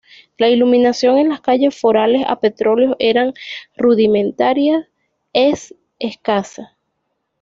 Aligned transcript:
La 0.39 0.47
iluminación 0.49 1.19
en 1.19 1.29
las 1.29 1.41
calles 1.41 1.79
faroles 1.79 2.25
a 2.27 2.39
petróleo 2.39 2.95
era 2.97 3.31
rudimentaria 3.77 4.89
es 5.31 5.75
escasa. 5.99 6.75